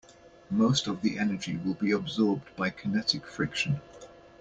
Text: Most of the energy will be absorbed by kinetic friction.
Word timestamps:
Most 0.49 0.87
of 0.87 1.03
the 1.03 1.19
energy 1.19 1.57
will 1.57 1.75
be 1.75 1.91
absorbed 1.91 2.55
by 2.55 2.71
kinetic 2.71 3.23
friction. 3.23 3.81